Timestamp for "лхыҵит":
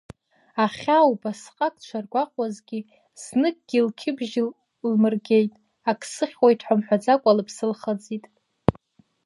7.71-8.25